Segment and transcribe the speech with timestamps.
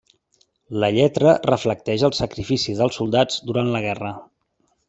[0.83, 4.15] La lletra reflecteix el sacrifici dels soldats durant la guerra.